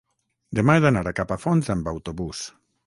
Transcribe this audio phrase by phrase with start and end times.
[0.59, 2.45] demà he d'anar a Capafonts amb autobús.